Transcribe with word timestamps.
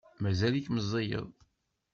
Mazal-ik 0.21 0.67
meẓẓiyeḍ. 0.71 1.29